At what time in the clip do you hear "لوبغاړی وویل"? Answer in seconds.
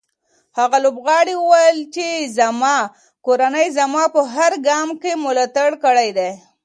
0.85-1.79